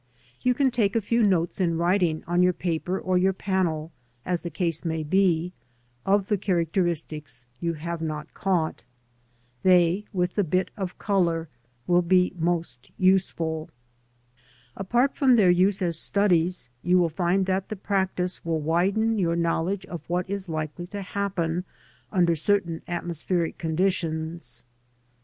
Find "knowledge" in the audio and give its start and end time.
19.35-19.85